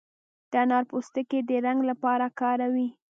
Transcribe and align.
د 0.51 0.53
انارو 0.63 0.89
پوستکي 0.91 1.39
د 1.49 1.51
رنګ 1.65 1.79
لپاره 1.89 2.25
کاروي. 2.39 2.87